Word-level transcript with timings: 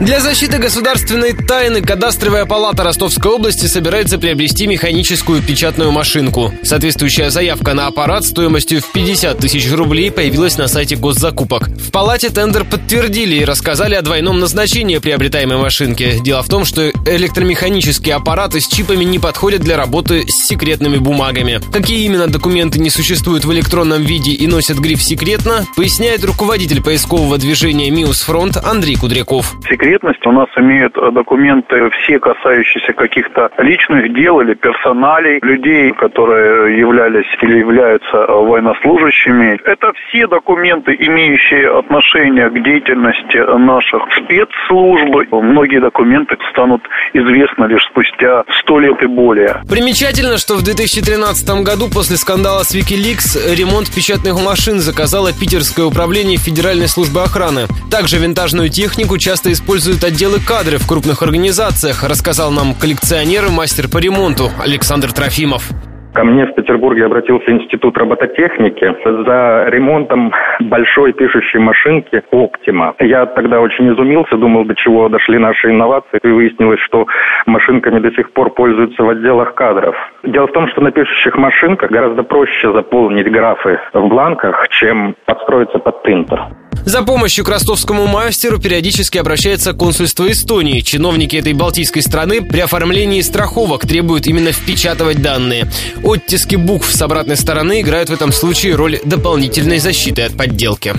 Для 0.00 0.18
защиты 0.18 0.56
государственной 0.56 1.34
тайны 1.34 1.82
кадастровая 1.82 2.46
палата 2.46 2.82
Ростовской 2.84 3.32
области 3.32 3.66
собирается 3.66 4.16
приобрести 4.18 4.66
механическую 4.66 5.42
печатную 5.42 5.92
машинку. 5.92 6.54
Соответствующая 6.62 7.28
заявка 7.28 7.74
на 7.74 7.86
аппарат 7.86 8.24
стоимостью 8.24 8.80
в 8.80 8.90
50 8.92 9.36
тысяч 9.36 9.70
рублей 9.70 10.10
появилась 10.10 10.56
на 10.56 10.68
сайте 10.68 10.96
госзакупок. 10.96 11.68
В 11.68 11.90
палате 11.90 12.30
тендер 12.30 12.64
подтвердили 12.64 13.36
и 13.36 13.44
рассказали 13.44 13.94
о 13.94 14.00
двойном 14.00 14.40
назначении 14.40 14.96
приобретаемой 14.96 15.58
машинки. 15.58 16.18
Дело 16.24 16.42
в 16.42 16.48
том, 16.48 16.64
что 16.64 16.88
электромеханические 16.88 18.14
аппараты 18.14 18.62
с 18.62 18.68
чипами 18.68 19.04
не 19.04 19.18
подходят 19.18 19.60
для 19.60 19.76
работы 19.76 20.24
с 20.26 20.46
секретными 20.46 20.96
бумагами. 20.96 21.60
Какие 21.70 22.06
именно 22.06 22.26
документы 22.26 22.78
не 22.78 22.88
существуют 22.88 23.44
в 23.44 23.52
электронном 23.52 24.02
виде 24.02 24.30
и 24.30 24.46
носят 24.46 24.78
гриф 24.78 25.02
«секретно», 25.02 25.66
поясняет 25.76 26.24
руководитель 26.24 26.82
поискового 26.82 27.36
движения 27.36 27.90
«Миус 27.90 28.22
Фронт» 28.22 28.56
Андрей 28.56 28.96
Кудряков. 28.96 29.54
Секрет 29.68 29.89
секретность. 29.90 30.26
У 30.26 30.32
нас 30.32 30.48
имеют 30.56 30.96
э, 30.96 31.10
документы 31.10 31.90
все 31.90 32.18
касающиеся 32.18 32.92
каких-то 32.92 33.50
личных 33.58 34.12
дел 34.14 34.40
или 34.40 34.54
персоналей, 34.54 35.38
людей, 35.42 35.92
которые 35.92 36.78
являлись 36.78 37.26
или 37.42 37.58
являются 37.58 38.16
э, 38.16 38.32
военнослужащими. 38.32 39.58
Это 39.64 39.92
все 39.92 40.26
документы, 40.26 40.96
имеющие 40.98 41.78
отношение 41.78 42.48
к 42.50 42.62
деятельности 42.62 43.38
наших 43.58 44.02
спецслужб. 44.16 45.32
Многие 45.32 45.80
документы 45.80 46.36
станут 46.50 46.82
известны 47.12 47.66
лишь 47.66 47.84
спустя 47.84 48.44
сто 48.60 48.78
лет 48.78 49.02
и 49.02 49.06
более. 49.06 49.62
Примечательно, 49.68 50.38
что 50.38 50.54
в 50.54 50.62
2013 50.62 51.64
году 51.64 51.88
после 51.92 52.16
скандала 52.16 52.62
с 52.62 52.74
Wikileaks 52.74 53.56
ремонт 53.56 53.90
печатных 53.92 54.34
машин 54.44 54.78
заказало 54.78 55.32
Питерское 55.32 55.86
управление 55.86 56.36
Федеральной 56.36 56.88
службы 56.88 57.22
охраны. 57.22 57.66
Также 57.90 58.18
винтажную 58.18 58.68
технику 58.68 59.18
часто 59.18 59.50
используют 59.52 59.79
используют 59.80 60.04
отделы 60.04 60.38
кадры 60.46 60.76
в 60.76 60.86
крупных 60.86 61.22
организациях, 61.22 62.04
рассказал 62.04 62.50
нам 62.52 62.74
коллекционер 62.74 63.46
и 63.46 63.50
мастер 63.50 63.88
по 63.88 63.96
ремонту 63.96 64.50
Александр 64.62 65.10
Трофимов. 65.10 65.70
Ко 66.12 66.24
мне 66.24 66.44
в 66.44 66.54
Петербурге 66.54 67.06
обратился 67.06 67.50
Институт 67.50 67.96
робототехники 67.96 68.84
за 69.24 69.70
ремонтом 69.70 70.32
большой 70.60 71.14
пишущей 71.14 71.60
машинки 71.60 72.22
«Оптима». 72.30 72.94
Я 72.98 73.24
тогда 73.24 73.60
очень 73.60 73.94
изумился, 73.94 74.36
думал, 74.36 74.66
до 74.66 74.74
чего 74.74 75.08
дошли 75.08 75.38
наши 75.38 75.70
инновации, 75.70 76.18
и 76.22 76.28
выяснилось, 76.28 76.80
что 76.80 77.06
машинками 77.46 78.00
до 78.00 78.10
сих 78.10 78.32
пор 78.32 78.50
пользуются 78.50 79.02
в 79.02 79.08
отделах 79.08 79.54
кадров. 79.54 79.94
Дело 80.24 80.46
в 80.46 80.52
том, 80.52 80.68
что 80.68 80.82
на 80.82 80.90
пишущих 80.90 81.36
машинках 81.38 81.90
гораздо 81.90 82.22
проще 82.22 82.70
заполнить 82.70 83.30
графы 83.30 83.78
в 83.94 84.08
бланках, 84.08 84.68
чем 84.68 85.14
подстроиться 85.24 85.78
под 85.78 86.02
принтер. 86.02 86.40
За 86.90 87.02
помощью 87.02 87.44
к 87.44 87.48
ростовскому 87.48 88.08
мастеру 88.08 88.58
периодически 88.58 89.16
обращается 89.16 89.74
консульство 89.74 90.28
Эстонии. 90.28 90.80
Чиновники 90.80 91.36
этой 91.36 91.52
балтийской 91.52 92.02
страны 92.02 92.42
при 92.42 92.58
оформлении 92.58 93.20
страховок 93.20 93.86
требуют 93.86 94.26
именно 94.26 94.50
впечатывать 94.50 95.22
данные. 95.22 95.70
Оттиски 96.02 96.56
букв 96.56 96.90
с 96.90 97.00
обратной 97.00 97.36
стороны 97.36 97.80
играют 97.80 98.10
в 98.10 98.12
этом 98.12 98.32
случае 98.32 98.74
роль 98.74 98.98
дополнительной 99.04 99.78
защиты 99.78 100.22
от 100.22 100.36
подделки. 100.36 100.96